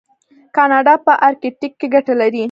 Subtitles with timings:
[0.55, 2.39] کاناډا په ارکټیک کې ګټې لري.